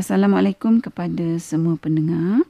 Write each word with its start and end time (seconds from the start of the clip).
Assalamualaikum 0.00 0.80
kepada 0.80 1.36
semua 1.36 1.76
pendengar. 1.76 2.48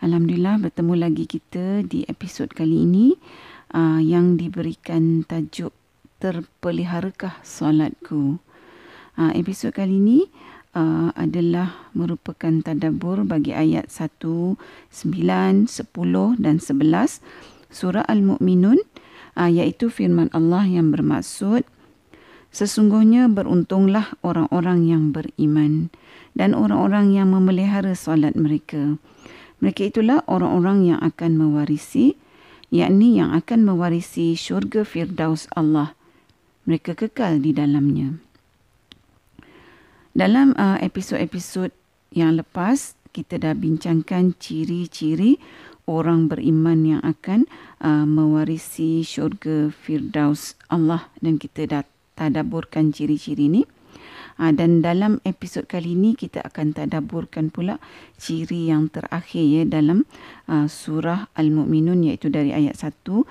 Alhamdulillah 0.00 0.56
bertemu 0.56 0.96
lagi 0.96 1.28
kita 1.28 1.84
di 1.84 2.08
episod 2.08 2.48
kali 2.48 2.88
ini 2.88 3.12
uh, 3.76 4.00
yang 4.00 4.40
diberikan 4.40 5.20
tajuk 5.20 5.76
Terpeliharakah 6.16 7.44
Solatku. 7.44 8.40
Uh, 9.20 9.32
episod 9.36 9.76
kali 9.76 10.00
ini 10.00 10.32
uh, 10.72 11.12
adalah 11.12 11.92
merupakan 11.92 12.56
tadabur 12.64 13.20
bagi 13.28 13.52
ayat 13.52 13.92
1, 13.92 14.56
9, 14.56 14.56
10 14.88 15.68
dan 16.40 16.56
11 16.56 17.68
surah 17.68 18.08
Al-Mu'minun 18.08 18.80
uh, 19.36 19.50
iaitu 19.52 19.92
firman 19.92 20.32
Allah 20.32 20.64
yang 20.64 20.88
bermaksud 20.88 21.68
Sesungguhnya 22.48 23.28
beruntunglah 23.28 24.16
orang-orang 24.24 24.88
yang 24.88 25.12
beriman 25.12 25.92
dan 26.38 26.54
orang-orang 26.54 27.12
yang 27.18 27.34
memelihara 27.34 27.98
solat 27.98 28.38
mereka. 28.38 28.96
Mereka 29.58 29.90
itulah 29.90 30.22
orang-orang 30.30 30.94
yang 30.94 31.00
akan 31.02 31.34
mewarisi, 31.34 32.14
yakni 32.70 33.18
yang 33.18 33.34
akan 33.34 33.66
mewarisi 33.66 34.38
syurga 34.38 34.86
Firdaus 34.86 35.50
Allah. 35.58 35.98
Mereka 36.62 36.94
kekal 36.94 37.42
di 37.42 37.50
dalamnya. 37.50 38.22
Dalam 40.14 40.54
uh, 40.54 40.78
episod-episod 40.78 41.74
yang 42.14 42.38
lepas, 42.38 42.94
kita 43.10 43.42
dah 43.42 43.58
bincangkan 43.58 44.38
ciri-ciri 44.38 45.42
orang 45.90 46.28
beriman 46.28 46.84
yang 46.86 47.02
akan 47.02 47.50
uh, 47.82 48.06
mewarisi 48.06 49.02
syurga 49.02 49.72
Firdaus 49.72 50.54
Allah 50.68 51.08
dan 51.18 51.40
kita 51.40 51.66
dah 51.66 51.82
tadaburkan 52.14 52.94
ciri-ciri 52.94 53.50
ini. 53.50 53.62
Ha, 54.38 54.54
dan 54.54 54.80
dalam 54.86 55.18
episod 55.26 55.66
kali 55.66 55.98
ini 55.98 56.14
kita 56.14 56.46
akan 56.46 56.70
tadaburkan 56.70 57.50
pula 57.50 57.82
ciri 58.18 58.70
yang 58.70 58.86
terakhir 58.86 59.42
ya 59.42 59.62
dalam 59.66 60.06
uh, 60.46 60.70
surah 60.70 61.26
Al-Mu'minun 61.34 62.06
iaitu 62.06 62.30
dari 62.30 62.54
ayat 62.54 62.78
1 62.78 62.94
uh, 63.10 63.24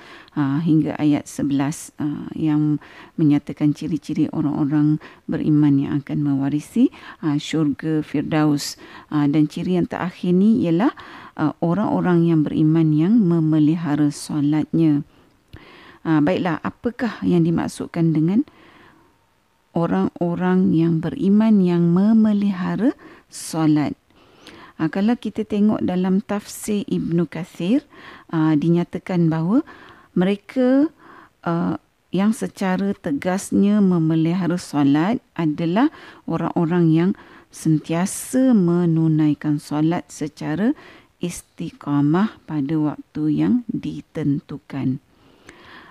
hingga 0.63 0.99
ayat 0.99 1.23
11 1.23 1.95
uh, 2.03 2.27
yang 2.35 2.83
menyatakan 3.15 3.71
ciri-ciri 3.71 4.27
orang-orang 4.35 4.99
beriman 5.31 5.79
yang 5.79 5.91
akan 6.03 6.23
mewarisi 6.23 6.91
uh, 7.23 7.39
syurga 7.39 8.03
Firdaus. 8.03 8.75
Uh, 9.07 9.27
dan 9.31 9.47
ciri 9.47 9.79
yang 9.79 9.87
terakhir 9.87 10.35
ini 10.35 10.67
ialah 10.67 10.91
uh, 11.39 11.53
orang-orang 11.63 12.27
yang 12.27 12.41
beriman 12.43 12.91
yang 12.91 13.13
memelihara 13.15 14.11
solatnya. 14.11 15.07
Uh, 16.07 16.23
baiklah, 16.23 16.63
apakah 16.63 17.19
yang 17.23 17.43
dimaksudkan 17.43 18.15
dengan 18.15 18.47
orang-orang 19.77 20.73
yang 20.73 20.97
beriman 20.97 21.61
yang 21.61 21.93
memelihara 21.93 22.97
solat. 23.29 23.93
Ha, 24.81 24.89
kalau 24.89 25.13
kita 25.13 25.45
tengok 25.45 25.85
dalam 25.85 26.25
tafsir 26.25 26.81
Ibnu 26.89 27.29
Kathir, 27.29 27.85
ha, 28.33 28.57
dinyatakan 28.57 29.29
bahawa 29.29 29.61
mereka 30.17 30.89
ha, 31.45 31.77
yang 32.09 32.33
secara 32.33 32.97
tegasnya 32.97 33.77
memelihara 33.77 34.57
solat 34.57 35.21
adalah 35.37 35.93
orang-orang 36.25 36.85
yang 36.89 37.11
sentiasa 37.53 38.57
menunaikan 38.57 39.61
solat 39.61 40.09
secara 40.09 40.73
istiqamah 41.21 42.37
pada 42.45 42.75
waktu 42.77 43.23
yang 43.33 43.53
ditentukan. 43.69 45.01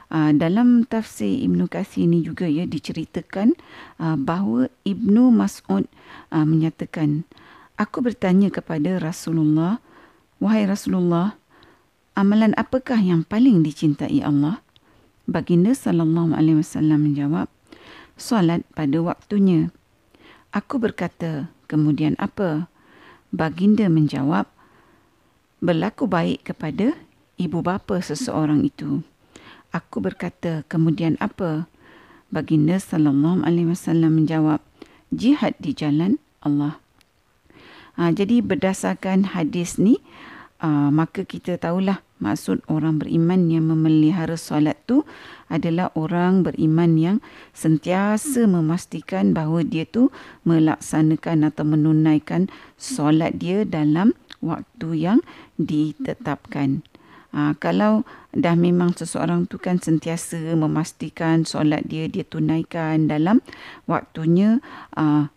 Uh, 0.06 0.30
dalam 0.30 0.86
tafsir 0.86 1.42
Ibnu 1.42 1.66
Katsir 1.66 2.06
ini 2.06 2.22
juga 2.22 2.46
ya 2.46 2.62
diceritakan 2.62 3.58
uh, 3.98 4.14
bahawa 4.14 4.70
Ibnu 4.86 5.34
Mas'ud 5.34 5.90
uh, 6.30 6.46
menyatakan 6.46 7.26
aku 7.74 8.06
bertanya 8.06 8.46
kepada 8.54 9.02
Rasulullah 9.02 9.82
wahai 10.38 10.62
Rasulullah 10.62 11.34
amalan 12.14 12.54
apakah 12.54 13.02
yang 13.02 13.26
paling 13.26 13.66
dicintai 13.66 14.22
Allah 14.22 14.62
baginda 15.26 15.74
sallallahu 15.74 16.38
alaihi 16.38 16.62
wasallam 16.62 17.10
menjawab 17.10 17.50
solat 18.14 18.62
pada 18.78 19.02
waktunya. 19.02 19.74
Aku 20.54 20.78
berkata 20.78 21.50
kemudian 21.66 22.14
apa? 22.22 22.70
Baginda 23.34 23.90
menjawab 23.90 24.46
berlaku 25.58 26.06
baik 26.06 26.46
kepada 26.46 26.94
ibu 27.36 27.58
bapa 27.58 27.98
seseorang 28.00 28.62
itu 28.62 29.02
Aku 29.76 30.00
berkata, 30.00 30.64
kemudian 30.72 31.20
apa? 31.20 31.68
Baginda 32.32 32.80
sallallahu 32.80 33.44
alaihi 33.44 33.68
wasallam 33.68 34.24
menjawab, 34.24 34.64
jihad 35.12 35.52
di 35.60 35.76
jalan 35.76 36.16
Allah. 36.40 36.80
Ha, 38.00 38.08
jadi 38.08 38.40
berdasarkan 38.40 39.36
hadis 39.36 39.76
ni, 39.76 40.00
uh, 40.64 40.88
maka 40.88 41.28
kita 41.28 41.60
tahulah 41.60 42.00
maksud 42.24 42.64
orang 42.72 42.96
beriman 42.96 43.52
yang 43.52 43.68
memelihara 43.68 44.40
solat 44.40 44.80
tu 44.88 45.04
adalah 45.52 45.92
orang 45.92 46.40
beriman 46.40 46.96
yang 46.96 47.16
sentiasa 47.52 48.48
memastikan 48.48 49.36
bahawa 49.36 49.60
dia 49.60 49.84
tu 49.84 50.08
melaksanakan 50.48 51.52
atau 51.52 51.68
menunaikan 51.68 52.48
solat 52.80 53.36
dia 53.36 53.68
dalam 53.68 54.16
waktu 54.40 54.88
yang 54.96 55.18
ditetapkan. 55.60 56.80
Ha, 57.36 57.52
kalau 57.60 58.08
dah 58.32 58.56
memang 58.56 58.96
seseorang 58.96 59.44
tu 59.44 59.60
kan 59.60 59.76
sentiasa 59.76 60.56
memastikan 60.56 61.44
solat 61.44 61.84
dia 61.84 62.08
dia 62.08 62.24
tunaikan 62.24 63.12
dalam 63.12 63.44
waktunya 63.84 64.64
uh, 64.96 65.28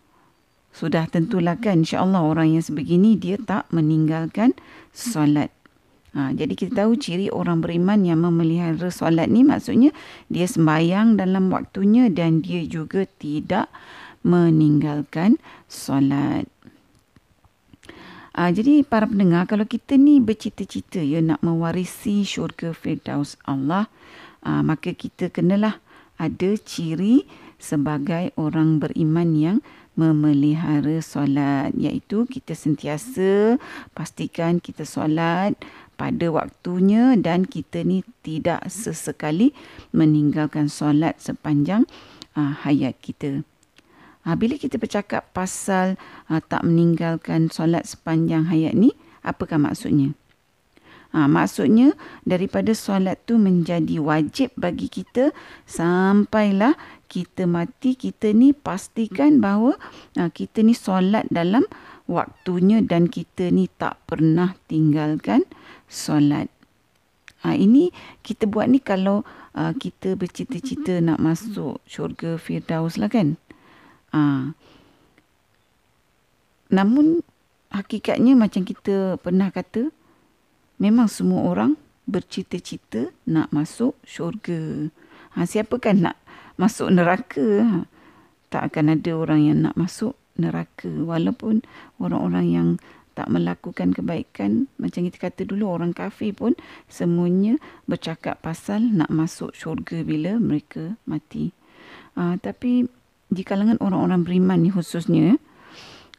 sudah 0.72 1.12
tentulah 1.12 1.60
kan 1.60 1.84
insyaAllah 1.84 2.24
orang 2.24 2.56
yang 2.56 2.64
sebegini 2.64 3.20
dia 3.20 3.36
tak 3.36 3.68
meninggalkan 3.76 4.56
solat. 4.96 5.52
Ha, 6.16 6.32
jadi 6.32 6.56
kita 6.56 6.88
tahu 6.88 6.96
ciri 6.96 7.28
orang 7.36 7.60
beriman 7.60 8.08
yang 8.08 8.24
memelihara 8.24 8.88
solat 8.96 9.28
ni 9.28 9.44
maksudnya 9.44 9.92
dia 10.32 10.48
sembahyang 10.48 11.20
dalam 11.20 11.52
waktunya 11.52 12.08
dan 12.08 12.40
dia 12.40 12.64
juga 12.64 13.04
tidak 13.20 13.68
meninggalkan 14.24 15.36
solat. 15.68 16.48
Uh, 18.40 18.56
jadi 18.56 18.88
para 18.88 19.04
pendengar 19.04 19.52
kalau 19.52 19.68
kita 19.68 20.00
ni 20.00 20.24
bercita-cita 20.24 21.04
ya 21.04 21.20
nak 21.20 21.44
mewarisi 21.44 22.24
syurga 22.24 22.72
Firdaus 22.72 23.36
Allah 23.44 23.92
uh, 24.48 24.64
maka 24.64 24.96
kita 24.96 25.28
kenalah 25.28 25.84
ada 26.16 26.56
ciri 26.56 27.28
sebagai 27.60 28.32
orang 28.40 28.80
beriman 28.80 29.36
yang 29.36 29.58
memelihara 30.00 31.04
solat 31.04 31.76
iaitu 31.76 32.24
kita 32.32 32.56
sentiasa 32.56 33.60
pastikan 33.92 34.64
kita 34.64 34.88
solat 34.88 35.60
pada 36.00 36.32
waktunya 36.32 37.20
dan 37.20 37.44
kita 37.44 37.84
ni 37.84 38.08
tidak 38.24 38.64
sesekali 38.72 39.52
meninggalkan 39.92 40.72
solat 40.72 41.20
sepanjang 41.20 41.84
uh, 42.40 42.56
hayat 42.64 42.96
kita. 43.04 43.44
Ha, 44.30 44.38
bila 44.38 44.62
kita 44.62 44.78
bercakap 44.78 45.34
pasal 45.34 45.98
ha, 46.30 46.38
tak 46.38 46.62
meninggalkan 46.62 47.50
solat 47.50 47.90
sepanjang 47.90 48.46
hayat 48.46 48.78
ni, 48.78 48.94
apakah 49.26 49.58
maksudnya? 49.58 50.14
Ha, 51.18 51.26
maksudnya 51.26 51.98
daripada 52.30 52.78
solat 52.78 53.18
tu 53.26 53.42
menjadi 53.42 53.98
wajib 53.98 54.54
bagi 54.54 54.86
kita 54.86 55.34
sampailah 55.66 56.78
kita 57.10 57.50
mati 57.50 57.98
kita 57.98 58.30
ni 58.38 58.54
pastikan 58.54 59.42
bahawa 59.42 59.74
ha, 60.14 60.30
kita 60.30 60.62
ni 60.62 60.78
solat 60.78 61.26
dalam 61.34 61.66
waktunya 62.06 62.86
dan 62.86 63.10
kita 63.10 63.50
ni 63.50 63.66
tak 63.82 63.98
pernah 64.06 64.54
tinggalkan 64.70 65.42
solat. 65.90 66.54
Ha, 67.42 67.58
ini 67.58 67.90
kita 68.22 68.46
buat 68.46 68.70
ni 68.70 68.78
kalau 68.78 69.26
ha, 69.58 69.74
kita 69.74 70.14
bercita-cita 70.14 71.02
nak 71.02 71.18
masuk 71.18 71.82
syurga 71.90 72.38
Firdaus 72.38 73.02
lah 73.02 73.10
kan. 73.10 73.42
Ha. 74.14 74.54
Namun 76.70 77.26
hakikatnya 77.74 78.34
macam 78.38 78.66
kita 78.66 79.18
pernah 79.22 79.50
kata 79.54 79.90
memang 80.82 81.10
semua 81.10 81.50
orang 81.50 81.78
bercita-cita 82.10 83.14
nak 83.30 83.54
masuk 83.54 83.94
syurga. 84.02 84.90
Ha, 85.38 85.46
siapa 85.46 85.78
kan 85.78 86.10
nak 86.10 86.18
masuk 86.58 86.90
neraka? 86.90 87.66
Ha. 87.66 87.78
Tak 88.50 88.74
akan 88.74 88.98
ada 88.98 89.12
orang 89.14 89.42
yang 89.46 89.58
nak 89.70 89.78
masuk 89.78 90.18
neraka 90.40 90.90
walaupun 90.90 91.62
orang-orang 92.02 92.48
yang 92.50 92.70
tak 93.20 93.28
melakukan 93.36 93.92
kebaikan 93.92 94.72
macam 94.80 95.04
kita 95.04 95.28
kata 95.28 95.44
dulu 95.44 95.68
orang 95.68 95.92
kafir 95.92 96.32
pun 96.32 96.56
semuanya 96.88 97.60
bercakap 97.84 98.40
pasal 98.40 98.80
nak 98.80 99.12
masuk 99.12 99.52
syurga 99.52 100.08
bila 100.08 100.40
mereka 100.40 100.96
mati. 101.04 101.52
Uh, 102.16 102.40
tapi 102.40 102.88
di 103.30 103.46
kalangan 103.46 103.78
orang-orang 103.82 104.26
beriman 104.26 104.60
ni 104.62 104.70
khususnya 104.74 105.38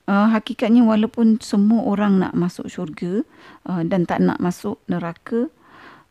uh, 0.06 0.30
hakikatnya 0.30 0.86
walaupun 0.86 1.42
semua 1.42 1.86
orang 1.86 2.22
nak 2.22 2.32
masuk 2.34 2.70
syurga 2.70 3.26
uh, 3.66 3.82
dan 3.82 4.06
tak 4.06 4.22
nak 4.22 4.38
masuk 4.38 4.78
neraka 4.86 5.50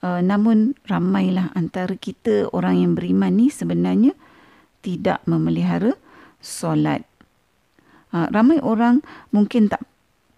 uh, 0.04 0.20
namun 0.20 0.76
ramailah 0.86 1.52
antara 1.56 1.96
kita 1.96 2.52
orang 2.52 2.80
yang 2.80 2.92
beriman 2.94 3.36
ni 3.36 3.48
sebenarnya 3.48 4.12
tidak 4.84 5.24
memelihara 5.28 5.96
solat 6.44 7.04
uh, 8.16 8.28
ramai 8.32 8.60
orang 8.60 9.04
mungkin 9.32 9.68
tak 9.68 9.84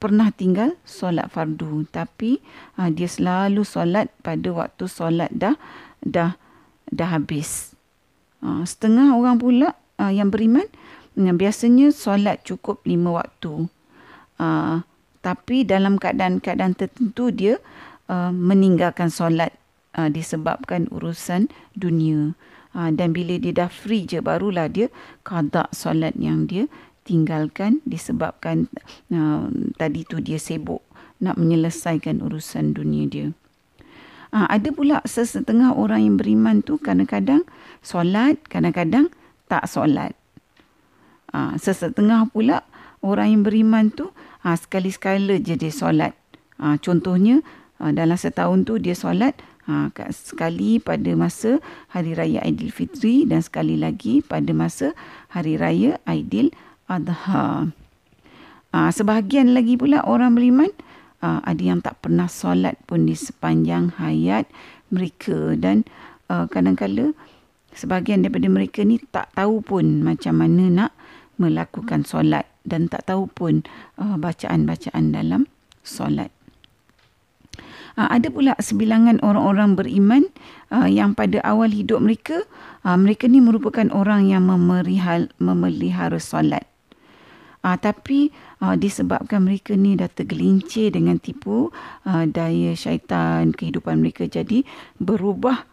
pernah 0.02 0.34
tinggal 0.34 0.74
solat 0.82 1.30
fardu 1.30 1.86
tapi 1.94 2.42
uh, 2.82 2.90
dia 2.90 3.06
selalu 3.06 3.62
solat 3.62 4.10
pada 4.26 4.50
waktu 4.50 4.90
solat 4.90 5.30
dah 5.30 5.54
dah 6.02 6.34
dah 6.90 7.10
habis. 7.14 7.78
Uh, 8.42 8.66
setengah 8.66 9.14
orang 9.14 9.38
pula 9.38 9.78
uh, 10.02 10.10
yang 10.10 10.34
beriman 10.34 10.66
yang 11.14 11.38
biasanya 11.38 11.94
solat 11.94 12.42
cukup 12.42 12.82
lima 12.90 13.22
waktu. 13.22 13.70
Uh, 14.42 14.82
tapi 15.22 15.62
dalam 15.62 16.02
keadaan-keadaan 16.02 16.74
tertentu 16.74 17.30
dia 17.30 17.62
uh, 18.10 18.34
meninggalkan 18.34 19.14
solat 19.14 19.54
uh, 19.94 20.10
disebabkan 20.10 20.90
urusan 20.90 21.52
dunia. 21.78 22.34
Uh, 22.74 22.90
dan 22.90 23.14
bila 23.14 23.38
dia 23.38 23.54
dah 23.54 23.70
free 23.70 24.08
je 24.08 24.24
barulah 24.24 24.72
dia 24.72 24.88
qada 25.28 25.68
solat 25.76 26.16
yang 26.18 26.48
dia 26.48 26.66
tinggalkan 27.04 27.84
disebabkan 27.84 28.72
uh, 29.12 29.52
tadi 29.76 30.08
tu 30.08 30.24
dia 30.24 30.40
sibuk 30.40 30.82
nak 31.22 31.38
menyelesaikan 31.38 32.24
urusan 32.24 32.74
dunia 32.74 33.06
dia. 33.06 33.28
Uh, 34.32 34.48
ada 34.48 34.72
pula 34.72 35.04
sesetengah 35.04 35.76
orang 35.76 36.08
yang 36.08 36.16
beriman 36.16 36.64
tu 36.64 36.80
kadang-kadang 36.80 37.44
solat, 37.84 38.40
kadang-kadang 38.48 39.12
tak 39.52 39.68
solat. 39.68 40.16
Uh, 41.36 41.60
sesetengah 41.60 42.32
pula 42.32 42.64
orang 43.04 43.36
yang 43.36 43.44
beriman 43.44 43.92
tu 43.92 44.08
uh, 44.48 44.56
sekali-sekala 44.56 45.44
je 45.44 45.60
dia 45.60 45.74
solat. 45.76 46.16
Uh, 46.56 46.80
contohnya 46.80 47.44
uh, 47.84 47.92
dalam 47.92 48.16
setahun 48.16 48.64
tu 48.64 48.80
dia 48.80 48.96
solat 48.96 49.36
Ha, 49.70 49.94
sekali 50.10 50.82
pada 50.82 51.14
masa 51.14 51.62
Hari 51.94 52.18
Raya 52.18 52.42
Aidilfitri 52.42 53.30
dan 53.30 53.46
sekali 53.46 53.78
lagi 53.78 54.26
pada 54.26 54.50
masa 54.58 54.98
Hari 55.38 55.54
Raya 55.62 56.02
Aidil 56.10 56.50
Adha. 56.90 57.70
Ha, 58.74 58.90
sebahagian 58.90 59.54
lagi 59.54 59.78
pula 59.78 60.02
orang 60.02 60.34
beriman 60.34 60.74
ha, 61.22 61.46
ada 61.46 61.62
yang 61.62 61.78
tak 61.78 62.02
pernah 62.02 62.26
solat 62.26 62.74
pun 62.90 63.06
di 63.06 63.14
sepanjang 63.14 63.94
hayat 64.02 64.50
mereka 64.90 65.54
dan 65.54 65.86
ha, 66.26 66.50
kadang-kadang 66.50 67.14
sebahagian 67.76 68.24
daripada 68.26 68.48
mereka 68.52 68.84
ni 68.84 69.00
tak 69.12 69.32
tahu 69.36 69.64
pun 69.64 70.04
macam 70.04 70.40
mana 70.40 70.64
nak 70.68 70.92
melakukan 71.42 72.06
solat 72.06 72.46
dan 72.62 72.86
tak 72.92 73.10
tahu 73.10 73.26
pun 73.26 73.66
uh, 73.98 74.16
bacaan-bacaan 74.22 75.16
dalam 75.16 75.50
solat. 75.82 76.30
Uh, 78.00 78.08
ada 78.08 78.32
pula 78.32 78.56
sebilangan 78.62 79.20
orang-orang 79.26 79.76
beriman 79.76 80.24
uh, 80.72 80.88
yang 80.88 81.12
pada 81.18 81.44
awal 81.44 81.68
hidup 81.68 82.00
mereka, 82.00 82.46
uh, 82.88 82.96
mereka 82.96 83.28
ni 83.28 83.44
merupakan 83.44 83.90
orang 83.92 84.30
yang 84.30 84.48
memerihal, 84.48 85.28
memelihara 85.42 86.22
solat. 86.22 86.64
Uh, 87.62 87.78
tapi 87.78 88.34
uh, 88.64 88.74
disebabkan 88.74 89.46
mereka 89.46 89.78
ni 89.78 89.94
dah 89.94 90.10
tergelincir 90.10 90.90
dengan 90.90 91.22
tipu 91.22 91.70
uh, 92.10 92.26
daya 92.26 92.74
syaitan 92.74 93.54
kehidupan 93.54 94.02
mereka 94.02 94.26
jadi 94.26 94.66
berubah 94.98 95.70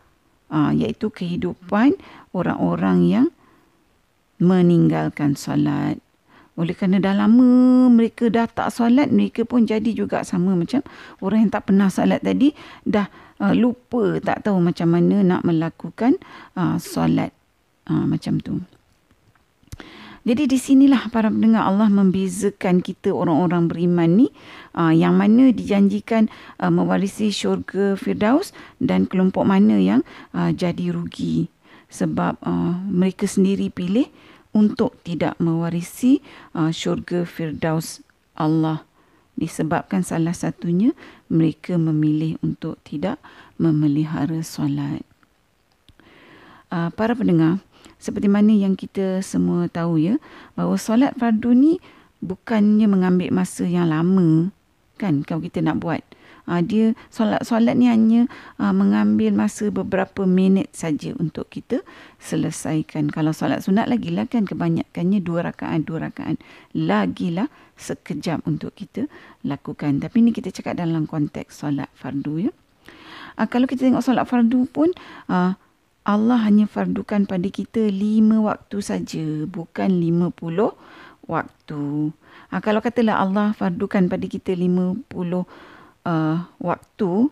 uh, 0.53 0.73
iaitu 0.73 1.09
kehidupan 1.13 1.97
orang-orang 2.33 2.99
yang 3.09 3.27
meninggalkan 4.39 5.35
solat. 5.35 5.99
Oleh 6.59 6.75
kerana 6.75 6.99
dah 6.99 7.15
lama 7.15 7.87
mereka 7.87 8.27
dah 8.27 8.51
tak 8.51 8.75
solat, 8.75 9.15
mereka 9.15 9.47
pun 9.47 9.63
jadi 9.63 9.95
juga 9.95 10.27
sama 10.27 10.59
macam 10.59 10.83
orang 11.23 11.47
yang 11.47 11.53
tak 11.55 11.71
pernah 11.71 11.87
solat 11.87 12.19
tadi 12.23 12.51
dah 12.83 13.07
uh, 13.39 13.55
lupa 13.55 14.19
tak 14.19 14.47
tahu 14.47 14.59
macam 14.59 14.91
mana 14.91 15.23
nak 15.23 15.43
melakukan 15.47 16.19
uh, 16.59 16.75
solat 16.83 17.31
uh, 17.87 18.05
macam 18.07 18.43
tu. 18.43 18.59
Jadi 20.29 20.45
di 20.45 20.61
sinilah 20.61 21.09
para 21.09 21.33
pendengar 21.33 21.65
Allah 21.65 21.89
membezakan 21.89 22.85
kita 22.85 23.17
orang-orang 23.17 23.65
beriman 23.65 24.11
ni 24.13 24.29
uh, 24.77 24.93
yang 24.93 25.17
mana 25.17 25.57
dijanjikan 25.57 26.29
uh, 26.61 26.69
mewarisi 26.69 27.33
syurga 27.33 27.97
Firdaus 27.97 28.53
dan 28.77 29.09
kelompok 29.09 29.49
mana 29.49 29.81
yang 29.81 30.05
uh, 30.37 30.53
jadi 30.53 30.93
rugi 30.93 31.49
sebab 31.89 32.37
uh, 32.45 32.77
mereka 32.93 33.25
sendiri 33.25 33.73
pilih 33.73 34.05
untuk 34.53 35.01
tidak 35.01 35.33
mewarisi 35.41 36.21
uh, 36.53 36.69
syurga 36.77 37.25
Firdaus 37.25 38.05
Allah 38.37 38.85
disebabkan 39.41 40.05
salah 40.05 40.37
satunya 40.37 40.93
mereka 41.33 41.81
memilih 41.81 42.37
untuk 42.45 42.77
tidak 42.85 43.17
memelihara 43.57 44.45
solat. 44.45 45.01
Uh, 46.69 46.93
para 46.93 47.17
pendengar, 47.17 47.65
seperti 47.99 48.31
mana 48.31 48.55
yang 48.55 48.79
kita 48.79 49.21
semua 49.27 49.67
tahu 49.67 49.99
ya, 49.99 50.15
bahawa 50.55 50.79
solat 50.79 51.15
fardu 51.19 51.51
ni 51.55 51.83
bukannya 52.23 52.87
mengambil 52.91 53.31
masa 53.31 53.67
yang 53.67 53.91
lama 53.91 54.51
kan 54.99 55.23
kalau 55.23 55.41
kita 55.43 55.63
nak 55.63 55.79
buat. 55.79 56.03
Uh, 56.49 56.65
dia 56.65 56.97
solat-solat 57.13 57.77
ni 57.77 57.93
hanya 57.93 58.25
uh, 58.57 58.73
mengambil 58.73 59.37
masa 59.37 59.69
beberapa 59.69 60.25
minit 60.25 60.73
saja 60.73 61.13
untuk 61.21 61.53
kita 61.53 61.85
selesaikan. 62.25 63.13
Kalau 63.13 63.37
solat 63.37 63.61
sunat 63.61 63.85
lagi 63.85 64.09
lah 64.09 64.25
kan 64.25 64.49
kebanyakannya 64.49 65.21
dua 65.21 65.45
rakaat, 65.45 65.85
dua 65.85 66.09
rakaat. 66.09 66.41
Lagilah 66.73 67.53
sekejap 67.77 68.49
untuk 68.49 68.73
kita 68.73 69.13
lakukan. 69.45 70.01
Tapi 70.01 70.25
ni 70.25 70.33
kita 70.33 70.49
cakap 70.49 70.81
dalam 70.81 71.05
konteks 71.05 71.53
solat 71.53 71.93
fardu 71.93 72.49
ya. 72.49 72.53
Uh, 73.37 73.45
kalau 73.45 73.69
kita 73.69 73.85
tengok 73.85 74.01
solat 74.01 74.25
fardu 74.25 74.65
pun 74.73 74.89
uh, 75.29 75.53
Allah 76.09 76.41
hanya 76.41 76.65
fardukan 76.65 77.29
pada 77.29 77.45
kita 77.53 77.93
lima 77.93 78.41
waktu 78.41 78.81
saja, 78.81 79.45
bukan 79.45 80.01
lima 80.01 80.33
puluh 80.33 80.73
waktu. 81.29 82.17
Uh, 82.49 82.61
kalau 82.65 82.81
katalah 82.81 83.21
Allah 83.21 83.53
fardukan 83.53 84.09
pada 84.09 84.25
kita 84.25 84.57
lima 84.57 84.97
puluh 85.13 85.45
uh, 86.09 86.49
waktu 86.65 87.29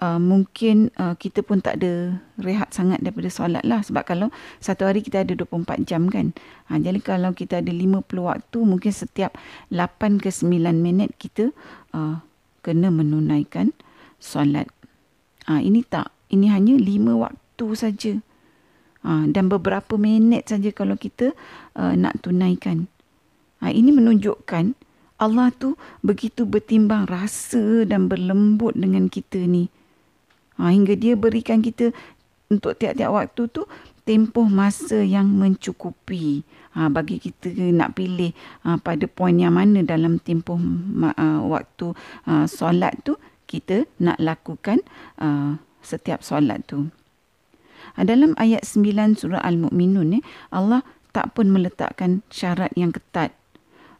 uh, 0.00 0.16
mungkin 0.16 0.88
uh, 0.96 1.12
kita 1.12 1.44
pun 1.44 1.60
tak 1.60 1.84
ada 1.84 2.16
rehat 2.40 2.72
sangat 2.72 3.04
daripada 3.04 3.28
solat 3.28 3.60
lah. 3.68 3.84
Sebab 3.84 4.08
kalau 4.08 4.32
satu 4.64 4.88
hari 4.88 5.04
kita 5.04 5.20
ada 5.20 5.36
24 5.36 5.84
jam 5.84 6.08
kan? 6.08 6.32
Ha, 6.72 6.80
jadi 6.80 7.04
kalau 7.04 7.36
kita 7.36 7.60
ada 7.60 7.68
50 7.68 8.00
waktu 8.16 8.58
mungkin 8.64 8.92
setiap 8.96 9.36
8 9.68 10.24
ke 10.24 10.32
9 10.32 10.56
minit 10.80 11.12
kita 11.20 11.52
uh, 11.92 12.24
kena 12.64 12.88
menunaikan 12.88 13.76
solat. 14.16 14.72
Ha, 15.44 15.60
ini 15.60 15.84
tak 15.84 16.08
ini 16.32 16.48
hanya 16.48 16.80
5 16.80 16.88
waktu 17.20 17.49
saja 17.76 18.16
ha, 19.04 19.28
dan 19.28 19.52
beberapa 19.52 20.00
minit 20.00 20.48
saja 20.48 20.72
kalau 20.72 20.96
kita 20.96 21.36
uh, 21.76 21.92
nak 21.98 22.22
tunaikan 22.24 22.88
ha, 23.60 23.68
ini 23.68 23.92
menunjukkan 23.92 24.74
Allah 25.20 25.52
tu 25.52 25.76
begitu 26.00 26.48
bertimbang 26.48 27.04
rasa 27.04 27.84
dan 27.84 28.08
berlembut 28.08 28.72
dengan 28.72 29.12
kita 29.12 29.36
ni. 29.36 29.68
Ha, 30.56 30.72
hingga 30.72 30.96
dia 30.96 31.12
berikan 31.12 31.60
kita 31.60 31.92
untuk 32.48 32.80
tiap-tiap 32.80 33.12
waktu 33.12 33.42
tu 33.52 33.68
tempoh 34.08 34.48
masa 34.48 35.04
yang 35.04 35.28
mencukupi. 35.28 36.40
Ha, 36.72 36.88
bagi 36.88 37.20
kita 37.20 37.52
nak 37.52 38.00
pilih 38.00 38.32
ha, 38.64 38.80
pada 38.80 39.04
poin 39.04 39.36
yang 39.36 39.60
mana 39.60 39.84
dalam 39.84 40.16
tempoh 40.16 40.56
uh, 40.56 41.40
waktu 41.44 41.92
uh, 42.24 42.48
solat 42.48 42.96
tu 43.04 43.20
kita 43.44 43.84
nak 44.00 44.16
lakukan 44.24 44.80
uh, 45.20 45.60
setiap 45.84 46.24
solat 46.24 46.64
tu. 46.64 46.88
Ha, 47.98 48.06
dalam 48.06 48.38
ayat 48.38 48.62
9 48.66 49.18
surah 49.18 49.42
Al-Mu'minun 49.42 50.18
ni 50.18 50.20
Allah 50.54 50.82
tak 51.10 51.34
pun 51.34 51.50
meletakkan 51.50 52.22
syarat 52.30 52.70
yang 52.78 52.94
ketat 52.94 53.34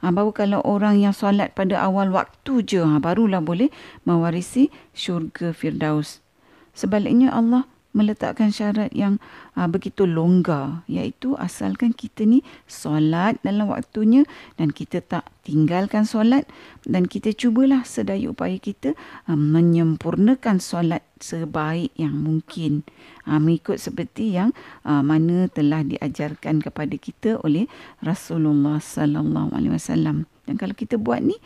Ha, 0.00 0.08
baru 0.08 0.32
kalau 0.32 0.64
orang 0.64 0.96
yang 0.96 1.12
solat 1.12 1.52
pada 1.52 1.76
awal 1.84 2.08
waktu 2.08 2.64
je, 2.64 2.80
ha, 2.80 2.96
barulah 2.96 3.44
boleh 3.44 3.68
mewarisi 4.08 4.72
syurga 4.96 5.52
Firdaus. 5.52 6.24
Sebaliknya 6.72 7.28
Allah 7.28 7.68
meletakkan 7.90 8.54
syarat 8.54 8.94
yang 8.94 9.18
uh, 9.58 9.66
begitu 9.66 10.06
longgar 10.06 10.86
iaitu 10.86 11.34
asalkan 11.34 11.90
kita 11.90 12.22
ni 12.22 12.46
solat 12.70 13.38
dalam 13.42 13.66
waktunya 13.66 14.22
dan 14.54 14.70
kita 14.70 15.02
tak 15.02 15.26
tinggalkan 15.42 16.06
solat 16.06 16.46
dan 16.86 17.10
kita 17.10 17.34
cubalah 17.34 17.82
sedaya 17.82 18.30
upaya 18.30 18.62
kita 18.62 18.94
uh, 19.26 19.34
menyempurnakan 19.34 20.62
solat 20.62 21.02
sebaik 21.18 21.90
yang 21.98 22.14
mungkin 22.14 22.86
uh, 23.26 23.42
mengikut 23.42 23.82
seperti 23.82 24.38
yang 24.38 24.54
uh, 24.86 25.02
mana 25.02 25.50
telah 25.50 25.82
diajarkan 25.82 26.62
kepada 26.62 26.94
kita 26.94 27.42
oleh 27.42 27.66
Rasulullah 28.06 28.78
sallallahu 28.78 29.50
alaihi 29.50 29.74
wasallam. 29.74 30.30
Dan 30.46 30.56
kalau 30.56 30.74
kita 30.78 30.94
buat 30.94 31.22
ni 31.22 31.36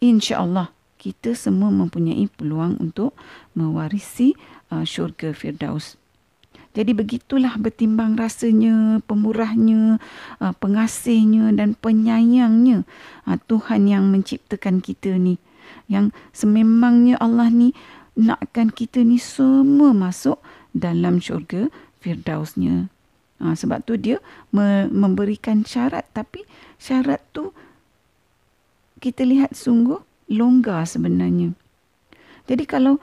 insya-Allah 0.00 0.72
kita 0.96 1.36
semua 1.36 1.68
mempunyai 1.70 2.26
peluang 2.34 2.80
untuk 2.80 3.12
mewarisi 3.52 4.34
uh, 4.72 4.84
syurga 4.86 5.32
Firdaus. 5.36 5.98
Jadi 6.76 6.92
begitulah 6.92 7.56
bertimbang 7.56 8.20
rasanya, 8.20 9.00
pemurahnya, 9.08 9.96
uh, 10.44 10.52
pengasihnya 10.60 11.56
dan 11.56 11.72
penyayangnya 11.72 12.84
uh, 13.24 13.40
Tuhan 13.48 13.88
yang 13.88 14.12
menciptakan 14.12 14.84
kita 14.84 15.16
ni. 15.16 15.40
Yang 15.88 16.12
sememangnya 16.36 17.16
Allah 17.16 17.48
ni 17.48 17.72
nakkan 18.12 18.68
kita 18.68 19.00
ni 19.00 19.16
semua 19.16 19.96
masuk 19.96 20.36
dalam 20.76 21.16
syurga 21.16 21.72
Firdausnya. 22.04 22.92
Uh, 23.40 23.56
sebab 23.56 23.80
tu 23.84 23.96
dia 23.96 24.20
me- 24.52 24.88
memberikan 24.92 25.64
syarat 25.64 26.04
tapi 26.12 26.44
syarat 26.76 27.24
tu 27.32 27.56
kita 29.00 29.24
lihat 29.24 29.56
sungguh 29.56 30.00
longgar 30.28 30.84
sebenarnya. 30.84 31.56
Jadi 32.48 32.64
kalau 32.68 33.00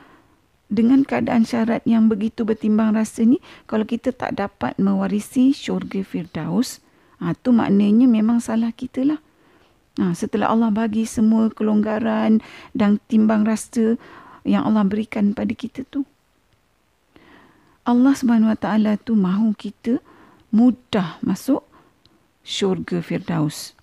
dengan 0.74 1.06
keadaan 1.06 1.46
syarat 1.46 1.86
yang 1.86 2.10
begitu 2.10 2.42
bertimbang 2.42 2.98
rasa 2.98 3.22
ni, 3.22 3.38
kalau 3.70 3.86
kita 3.86 4.10
tak 4.10 4.42
dapat 4.42 4.74
mewarisi 4.82 5.54
syurga 5.54 6.02
Firdaus, 6.02 6.82
ha, 7.22 7.38
tu 7.38 7.54
maknanya 7.54 8.10
memang 8.10 8.42
salah 8.42 8.74
kita 8.74 9.06
lah. 9.06 9.22
Ha, 10.02 10.18
setelah 10.18 10.50
Allah 10.50 10.74
bagi 10.74 11.06
semua 11.06 11.54
kelonggaran 11.54 12.42
dan 12.74 12.98
timbang 13.06 13.46
rasa 13.46 14.02
yang 14.42 14.66
Allah 14.66 14.82
berikan 14.82 15.38
pada 15.38 15.54
kita 15.54 15.86
tu. 15.86 16.10
Allah 17.86 18.18
Subhanahu 18.18 18.50
Wa 18.50 18.58
Taala 18.58 18.98
tu 18.98 19.14
mahu 19.14 19.54
kita 19.54 20.02
mudah 20.50 21.22
masuk 21.22 21.62
syurga 22.42 22.98
Firdaus. 23.06 23.78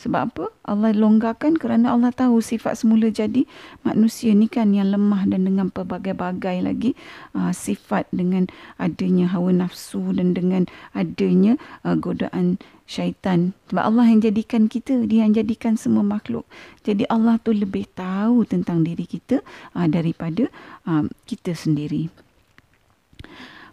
Sebab 0.00 0.32
apa? 0.32 0.44
Allah 0.64 0.96
longgarkan 0.96 1.60
kerana 1.60 1.92
Allah 1.92 2.08
tahu 2.08 2.40
sifat 2.40 2.80
semula 2.80 3.12
jadi 3.12 3.44
manusia 3.84 4.32
ni 4.32 4.48
kan 4.48 4.72
yang 4.72 4.88
lemah 4.96 5.28
dan 5.28 5.44
dengan 5.44 5.68
pelbagai-bagai 5.68 6.64
lagi 6.64 6.96
uh, 7.36 7.52
sifat 7.52 8.08
dengan 8.08 8.48
adanya 8.80 9.28
hawa 9.28 9.52
nafsu 9.52 10.00
dan 10.16 10.32
dengan 10.32 10.64
adanya 10.96 11.60
uh, 11.84 12.00
godaan 12.00 12.56
syaitan. 12.88 13.52
Sebab 13.68 13.92
Allah 13.92 14.08
yang 14.08 14.24
jadikan 14.24 14.72
kita, 14.72 15.04
dia 15.04 15.28
yang 15.28 15.36
jadikan 15.36 15.76
semua 15.76 16.02
makhluk. 16.02 16.48
Jadi 16.80 17.04
Allah 17.12 17.36
tu 17.36 17.52
lebih 17.52 17.84
tahu 17.92 18.48
tentang 18.48 18.80
diri 18.80 19.04
kita 19.04 19.44
uh, 19.76 19.84
daripada 19.84 20.48
uh, 20.88 21.04
kita 21.28 21.52
sendiri. 21.52 22.08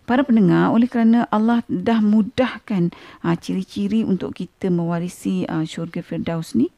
Para 0.08 0.24
pendengar, 0.24 0.72
oleh 0.72 0.88
kerana 0.88 1.28
Allah 1.28 1.68
dah 1.68 2.00
mudahkan 2.00 2.96
uh, 3.28 3.36
ciri-ciri 3.36 4.08
untuk 4.08 4.40
kita 4.40 4.72
mewarisi 4.72 5.44
uh, 5.52 5.68
syurga 5.68 6.00
Firdaus 6.00 6.56
ni, 6.56 6.72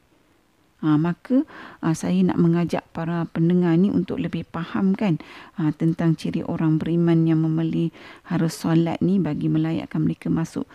uh, 0.82 0.98
maka 0.98 1.46
uh, 1.78 1.94
saya 1.94 2.26
nak 2.26 2.42
mengajak 2.42 2.82
para 2.90 3.30
pendengar 3.30 3.78
ni 3.78 3.86
untuk 3.86 4.18
lebih 4.18 4.42
fahamkan 4.50 5.22
uh, 5.62 5.70
tentang 5.78 6.18
ciri 6.18 6.42
orang 6.42 6.82
beriman 6.82 7.22
yang 7.22 7.46
memeli 7.46 7.94
harus 8.26 8.58
solat 8.58 8.98
ni 8.98 9.22
bagi 9.22 9.46
melayakkan 9.46 10.02
mereka 10.02 10.26
masuk 10.26 10.66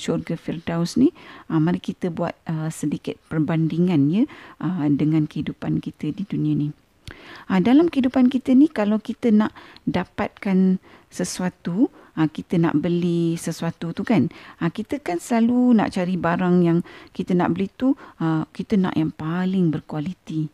syurga 0.00 0.40
Firdaus 0.40 0.96
ni. 0.96 1.12
Uh, 1.52 1.60
mari 1.60 1.84
kita 1.84 2.08
buat 2.08 2.32
uh, 2.48 2.72
sedikit 2.72 3.20
perbandingan 3.28 4.08
ya 4.08 4.24
uh, 4.64 4.88
dengan 4.88 5.28
kehidupan 5.28 5.84
kita 5.84 6.16
di 6.16 6.24
dunia 6.24 6.56
ni. 6.56 6.81
Ha, 7.50 7.58
dalam 7.58 7.90
kehidupan 7.90 8.30
kita 8.30 8.54
ni 8.54 8.70
kalau 8.70 9.02
kita 9.02 9.34
nak 9.34 9.52
dapatkan 9.84 10.78
sesuatu, 11.12 11.92
ha, 12.16 12.28
kita 12.30 12.56
nak 12.56 12.78
beli 12.78 13.36
sesuatu 13.36 13.92
tu 13.92 14.02
kan. 14.06 14.30
Ha, 14.62 14.72
kita 14.72 15.02
kan 15.02 15.20
selalu 15.20 15.76
nak 15.76 15.92
cari 15.92 16.16
barang 16.16 16.56
yang 16.64 16.78
kita 17.12 17.36
nak 17.36 17.52
beli 17.52 17.68
tu, 17.74 17.92
ha, 18.22 18.48
kita 18.50 18.78
nak 18.80 18.94
yang 18.96 19.12
paling 19.12 19.68
berkualiti. 19.68 20.48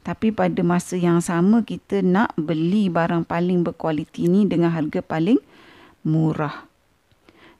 Tapi 0.00 0.32
pada 0.32 0.64
masa 0.64 0.96
yang 0.96 1.20
sama 1.20 1.60
kita 1.60 2.00
nak 2.00 2.32
beli 2.40 2.88
barang 2.88 3.28
paling 3.28 3.60
berkualiti 3.60 4.32
ni 4.32 4.48
dengan 4.48 4.72
harga 4.72 5.04
paling 5.04 5.36
murah. 6.08 6.64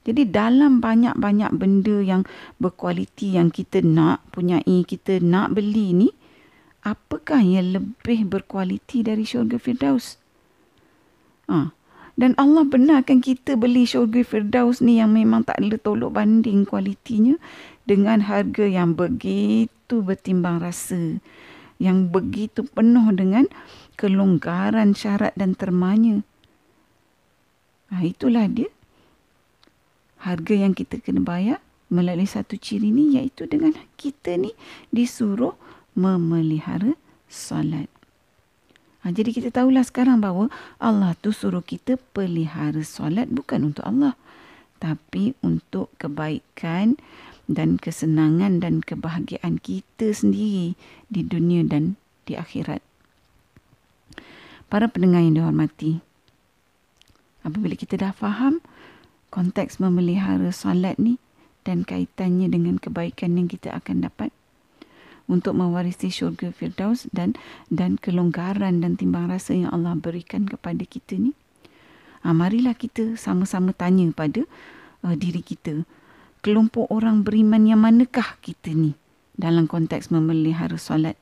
Jadi 0.00 0.24
dalam 0.32 0.80
banyak-banyak 0.80 1.52
benda 1.52 2.00
yang 2.00 2.24
berkualiti 2.56 3.36
yang 3.36 3.52
kita 3.52 3.84
nak 3.84 4.24
punyai, 4.32 4.80
kita 4.88 5.20
nak 5.20 5.52
beli 5.52 5.92
ni, 5.92 6.08
apakah 6.84 7.44
yang 7.44 7.76
lebih 7.76 8.28
berkualiti 8.28 9.04
dari 9.04 9.24
syurga 9.24 9.60
Firdaus? 9.60 10.16
Ha. 11.50 11.72
Dan 12.20 12.36
Allah 12.36 12.68
benarkan 12.68 13.24
kita 13.24 13.56
beli 13.56 13.88
syurga 13.88 14.20
Firdaus 14.20 14.84
ni 14.84 15.00
yang 15.00 15.16
memang 15.16 15.44
tak 15.44 15.60
ada 15.60 15.80
tolok 15.80 16.20
banding 16.20 16.68
kualitinya 16.68 17.40
dengan 17.88 18.20
harga 18.24 18.68
yang 18.68 18.92
begitu 18.92 20.04
bertimbang 20.04 20.60
rasa. 20.60 21.20
Yang 21.80 21.98
begitu 22.12 22.60
penuh 22.68 23.08
dengan 23.16 23.48
kelonggaran 23.96 24.92
syarat 24.92 25.32
dan 25.32 25.56
termanya. 25.56 26.20
Ha, 27.88 28.04
itulah 28.04 28.44
dia. 28.52 28.68
Harga 30.20 30.52
yang 30.52 30.76
kita 30.76 31.00
kena 31.00 31.24
bayar 31.24 31.64
melalui 31.90 32.28
satu 32.28 32.54
ciri 32.54 32.92
ni 32.94 33.18
iaitu 33.18 33.48
dengan 33.50 33.74
kita 33.98 34.36
ni 34.38 34.54
disuruh 34.94 35.58
memelihara 35.94 36.94
solat. 37.30 37.90
Ha, 39.00 39.14
jadi 39.16 39.32
kita 39.32 39.48
tahulah 39.48 39.80
sekarang 39.80 40.20
bahawa 40.20 40.52
Allah 40.76 41.16
tu 41.16 41.32
suruh 41.32 41.64
kita 41.64 41.96
pelihara 42.12 42.84
solat 42.84 43.32
bukan 43.32 43.72
untuk 43.72 43.84
Allah. 43.88 44.12
Tapi 44.80 45.36
untuk 45.44 45.92
kebaikan 46.00 46.96
dan 47.48 47.76
kesenangan 47.76 48.60
dan 48.60 48.80
kebahagiaan 48.84 49.60
kita 49.60 50.12
sendiri 50.12 50.76
di 51.08 51.20
dunia 51.24 51.64
dan 51.64 51.96
di 52.24 52.36
akhirat. 52.36 52.80
Para 54.70 54.86
pendengar 54.86 55.26
yang 55.26 55.34
dihormati, 55.34 55.98
apabila 57.42 57.74
kita 57.74 57.98
dah 57.98 58.14
faham 58.14 58.62
konteks 59.34 59.82
memelihara 59.82 60.54
solat 60.54 60.94
ni 60.96 61.18
dan 61.66 61.82
kaitannya 61.82 62.46
dengan 62.46 62.78
kebaikan 62.78 63.34
yang 63.34 63.50
kita 63.50 63.74
akan 63.74 64.06
dapat, 64.06 64.30
untuk 65.30 65.54
mewarisi 65.54 66.10
syurga 66.10 66.50
Firdaus 66.50 67.06
dan 67.14 67.38
dan 67.70 67.94
kelonggaran 68.02 68.82
dan 68.82 68.98
timbang 68.98 69.30
rasa 69.30 69.54
yang 69.54 69.70
Allah 69.70 69.94
berikan 69.94 70.50
kepada 70.50 70.82
kita 70.82 71.14
ni. 71.14 71.30
Ha, 72.26 72.34
marilah 72.34 72.74
kita 72.74 73.14
sama-sama 73.14 73.70
tanya 73.72 74.10
pada 74.10 74.44
uh, 75.06 75.14
diri 75.14 75.40
kita. 75.40 75.86
Kelompok 76.42 76.90
orang 76.90 77.22
beriman 77.22 77.62
yang 77.64 77.80
manakah 77.80 78.36
kita 78.42 78.74
ni 78.74 78.98
dalam 79.38 79.70
konteks 79.70 80.10
memelihara 80.12 80.76
solat? 80.76 81.16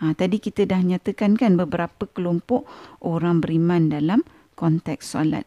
Ha, 0.00 0.16
tadi 0.16 0.40
kita 0.40 0.64
dah 0.64 0.80
nyatakan 0.80 1.36
kan 1.36 1.60
beberapa 1.60 2.08
kelompok 2.08 2.64
orang 3.04 3.44
beriman 3.44 3.92
dalam 3.92 4.24
konteks 4.56 5.12
solat. 5.12 5.44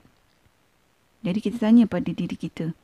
Jadi 1.24 1.39
kita 1.42 1.58
tanya 1.72 1.89
pada 1.89 2.12
diri 2.12 2.36
kita. 2.36 2.75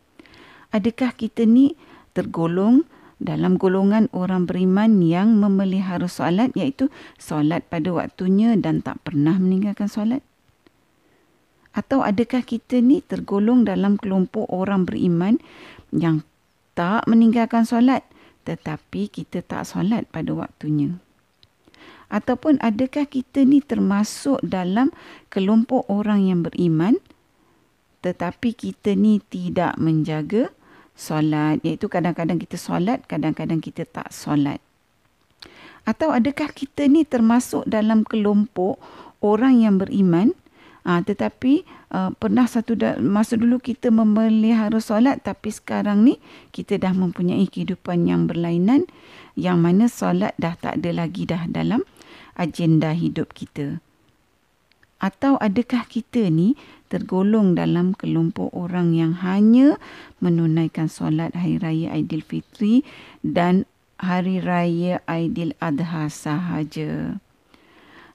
Adakah 0.74 1.14
kita 1.14 1.44
ni 1.46 1.76
tergolong 2.16 2.88
dalam 3.20 3.60
golongan 3.60 4.08
orang 4.16 4.48
beriman 4.48 5.04
yang 5.04 5.36
memelihara 5.36 6.08
solat 6.08 6.56
iaitu 6.56 6.88
solat 7.20 7.68
pada 7.68 7.92
waktunya 7.92 8.56
dan 8.56 8.80
tak 8.80 9.04
pernah 9.04 9.36
meninggalkan 9.36 9.92
solat? 9.92 10.24
Atau 11.76 12.02
adakah 12.02 12.42
kita 12.42 12.82
ni 12.82 13.04
tergolong 13.04 13.68
dalam 13.68 14.00
kelompok 14.00 14.50
orang 14.50 14.88
beriman 14.88 15.38
yang 15.94 16.26
tak 16.74 17.06
meninggalkan 17.06 17.68
solat 17.68 18.08
tetapi 18.48 19.12
kita 19.12 19.44
tak 19.44 19.68
solat 19.68 20.08
pada 20.10 20.32
waktunya? 20.34 20.98
Ataupun 22.10 22.58
adakah 22.58 23.06
kita 23.06 23.46
ni 23.46 23.62
termasuk 23.62 24.42
dalam 24.42 24.90
kelompok 25.30 25.86
orang 25.92 26.26
yang 26.26 26.42
beriman 26.42 26.98
tetapi 28.00 28.56
kita 28.56 28.96
ni 28.96 29.20
tidak 29.28 29.76
menjaga 29.76 30.50
solat. 31.00 31.64
Iaitu 31.64 31.88
kadang-kadang 31.88 32.36
kita 32.36 32.60
solat 32.60 33.08
kadang-kadang 33.08 33.64
kita 33.64 33.88
tak 33.88 34.12
solat. 34.12 34.60
Atau 35.88 36.12
adakah 36.12 36.52
kita 36.52 36.86
ni 36.92 37.08
termasuk 37.08 37.64
dalam 37.64 38.04
kelompok 38.04 38.78
orang 39.24 39.64
yang 39.64 39.80
beriman? 39.80 40.36
Uh, 40.84 41.04
tetapi 41.04 41.68
uh, 41.92 42.12
pernah 42.18 42.48
satu 42.48 42.74
da- 42.74 42.98
masa 42.98 43.36
dulu 43.36 43.60
kita 43.60 43.92
memelihara 43.92 44.80
solat 44.80 45.20
tapi 45.22 45.52
sekarang 45.52 46.08
ni 46.08 46.24
kita 46.56 46.80
dah 46.80 46.96
mempunyai 46.96 47.46
kehidupan 47.52 48.08
yang 48.08 48.32
berlainan 48.32 48.88
yang 49.36 49.60
mana 49.60 49.92
solat 49.92 50.32
dah 50.40 50.56
tak 50.56 50.80
ada 50.80 51.04
lagi 51.04 51.28
dah 51.28 51.46
dalam 51.52 51.84
agenda 52.40 52.96
hidup 52.96 53.36
kita. 53.36 53.84
Atau 55.04 55.36
adakah 55.40 55.84
kita 55.88 56.32
ni 56.32 56.56
tergolong 56.90 57.54
dalam 57.54 57.94
kelompok 57.94 58.50
orang 58.52 58.98
yang 58.98 59.14
hanya 59.22 59.78
menunaikan 60.20 60.90
solat 60.90 61.32
Hari 61.38 61.62
Raya 61.62 61.94
Aidilfitri 61.94 62.82
dan 63.22 63.70
Hari 64.02 64.42
Raya 64.42 65.06
Aidil 65.06 65.54
Adha 65.62 66.10
sahaja. 66.10 67.22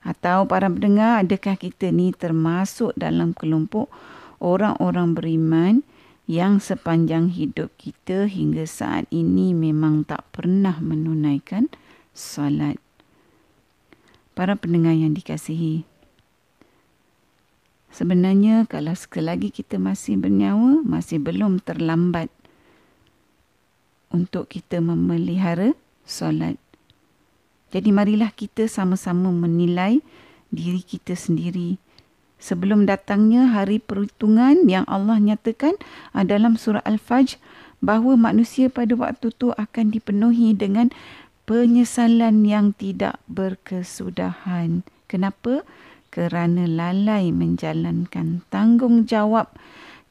Atau 0.05 0.45
para 0.45 0.69
pendengar, 0.69 1.25
adakah 1.25 1.57
kita 1.57 1.89
ni 1.89 2.13
termasuk 2.13 2.93
dalam 2.99 3.33
kelompok 3.33 3.89
orang-orang 4.37 5.17
beriman 5.17 5.75
yang 6.29 6.61
sepanjang 6.61 7.33
hidup 7.33 7.73
kita 7.81 8.29
hingga 8.29 8.69
saat 8.69 9.09
ini 9.09 9.57
memang 9.57 10.05
tak 10.05 10.25
pernah 10.33 10.77
menunaikan 10.81 11.73
solat. 12.13 12.77
Para 14.35 14.57
pendengar 14.59 14.97
yang 14.97 15.15
dikasihi, 15.15 15.87
Sebenarnya 17.95 18.67
kalau 18.67 18.91
sekali 18.99 19.31
lagi 19.31 19.49
kita 19.55 19.79
masih 19.79 20.19
bernyawa, 20.19 20.83
masih 20.83 21.23
belum 21.23 21.63
terlambat 21.63 22.27
untuk 24.11 24.51
kita 24.51 24.83
memelihara 24.83 25.79
solat. 26.03 26.59
Jadi 27.71 27.95
marilah 27.95 28.35
kita 28.35 28.67
sama-sama 28.67 29.31
menilai 29.31 30.03
diri 30.51 30.83
kita 30.83 31.15
sendiri 31.15 31.79
sebelum 32.39 32.85
datangnya 32.85 33.51
hari 33.51 33.79
perhitungan 33.79 34.67
yang 34.67 34.83
Allah 34.91 35.17
nyatakan 35.23 35.79
dalam 36.13 36.59
surah 36.59 36.83
Al-Fajr 36.83 37.39
bahawa 37.79 38.19
manusia 38.19 38.69
pada 38.69 38.93
waktu 38.99 39.33
itu 39.33 39.55
akan 39.55 39.95
dipenuhi 39.95 40.53
dengan 40.53 40.91
penyesalan 41.47 42.45
yang 42.45 42.77
tidak 42.77 43.17
berkesudahan. 43.31 44.83
Kenapa? 45.09 45.63
Kerana 46.15 46.71
lalai 46.71 47.35
menjalankan 47.35 48.47
tanggungjawab 48.47 49.51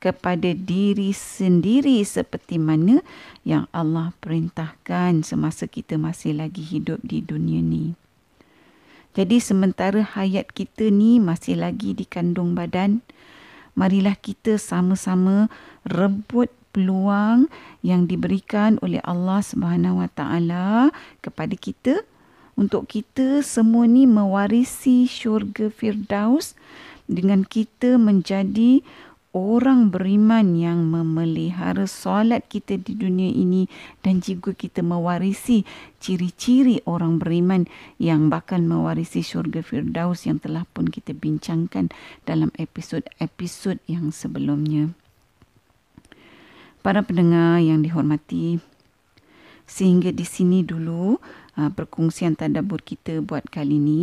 kepada 0.03 0.51
diri 0.51 1.15
sendiri 1.15 2.03
seperti 2.03 2.60
mana 2.60 3.00
yang 3.48 3.72
Allah 3.72 4.12
perintahkan 4.19 5.24
semasa 5.24 5.63
kita 5.63 5.95
masih 5.95 6.36
lagi 6.36 6.60
hidup 6.60 7.00
di 7.07 7.24
dunia 7.24 7.63
ni. 7.63 7.95
Jadi 9.15 9.39
sementara 9.39 10.03
hayat 10.03 10.51
kita 10.51 10.91
ni 10.91 11.24
masih 11.24 11.55
lagi 11.55 11.95
di 11.95 12.03
kandung 12.03 12.51
badan, 12.51 13.00
marilah 13.79 14.19
kita 14.19 14.60
sama-sama 14.60 15.48
rebut 15.88 16.51
peluang 16.75 17.48
yang 17.79 18.10
diberikan 18.10 18.81
oleh 18.83 19.00
Allah 19.07 19.39
Subhanahu 19.39 20.03
Wa 20.03 20.10
Taala 20.12 20.91
kepada 21.24 21.55
kita 21.55 22.03
untuk 22.53 22.86
kita 22.86 23.41
semua 23.41 23.89
ni 23.89 24.05
mewarisi 24.05 25.10
syurga 25.10 25.74
Firdaus 25.74 26.53
dengan 27.10 27.43
kita 27.43 27.98
menjadi 27.98 28.86
orang 29.33 29.89
beriman 29.89 30.53
yang 30.53 30.86
memelihara 30.93 31.89
solat 31.89 32.45
kita 32.45 32.77
di 32.77 32.93
dunia 32.93 33.33
ini 33.33 33.65
dan 34.05 34.22
juga 34.22 34.53
kita 34.53 34.86
mewarisi 34.86 35.65
ciri-ciri 35.98 36.86
orang 36.86 37.17
beriman 37.17 37.65
yang 37.98 38.29
bakal 38.29 38.62
mewarisi 38.62 39.25
syurga 39.25 39.65
Firdaus 39.65 40.29
yang 40.29 40.38
telah 40.38 40.69
pun 40.69 40.86
kita 40.86 41.17
bincangkan 41.17 41.89
dalam 42.29 42.53
episod-episod 42.62 43.81
yang 43.89 44.13
sebelumnya. 44.13 44.93
Para 46.86 47.01
pendengar 47.01 47.57
yang 47.63 47.81
dihormati, 47.81 48.62
sehingga 49.65 50.12
di 50.12 50.25
sini 50.27 50.62
dulu 50.62 51.17
uh, 51.58 51.72
perkongsian 51.72 52.36
tadabbur 52.36 52.84
kita 52.84 53.24
buat 53.24 53.48
kali 53.50 53.79
ini. 53.79 54.01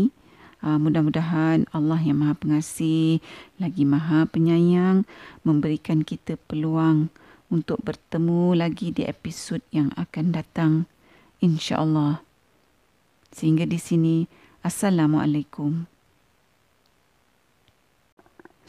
Uh, 0.61 0.77
mudah-mudahan 0.77 1.65
Allah 1.73 1.97
yang 2.05 2.21
Maha 2.21 2.37
Pengasih 2.37 3.25
lagi 3.57 3.89
Maha 3.89 4.29
Penyayang 4.29 5.09
memberikan 5.41 6.05
kita 6.05 6.37
peluang 6.37 7.09
untuk 7.49 7.81
bertemu 7.81 8.53
lagi 8.55 8.93
di 8.93 9.09
episod 9.09 9.65
yang 9.73 9.89
akan 9.97 10.37
datang 10.37 10.73
insya-Allah. 11.41 12.21
Sehingga 13.33 13.65
di 13.65 13.81
sini 13.81 14.17
assalamualaikum. 14.61 16.00